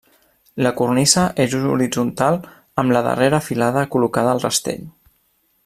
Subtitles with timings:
[0.67, 2.39] La cornisa és horitzontal
[2.83, 4.85] amb la darrera filada col·locada al rastell.